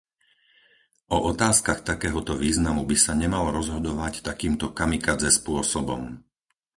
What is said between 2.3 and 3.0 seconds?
významu by